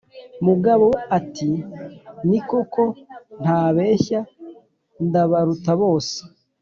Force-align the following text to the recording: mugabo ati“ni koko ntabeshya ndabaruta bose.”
mugabo 0.45 0.87
ati“ni 1.17 2.39
koko 2.47 2.83
ntabeshya 3.41 4.19
ndabaruta 5.07 5.71
bose.” 5.81 6.17